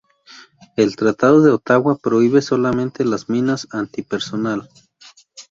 El 0.77 0.95
Tratado 0.95 1.43
de 1.43 1.51
Ottawa 1.51 1.95
prohíbe 1.95 2.41
solamente 2.41 3.05
las 3.05 3.29
minas 3.29 3.67
antipersonal. 3.69 4.67